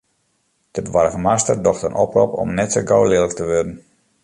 [0.75, 3.75] De boargemaster docht in oprop om net sa gau lilk te wurden.